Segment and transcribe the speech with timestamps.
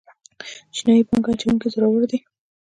[0.75, 2.17] چینايي پانګه اچوونکي زړور دي.